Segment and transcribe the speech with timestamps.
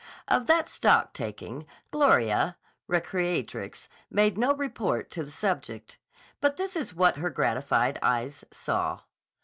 [0.27, 2.57] Of that stock taking Gloria,
[2.87, 5.99] re creatrix, made no report to the subject.
[6.39, 9.01] But this is what her gratified eyes saw.